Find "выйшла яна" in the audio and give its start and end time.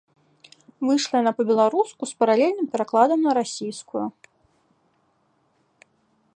0.87-1.33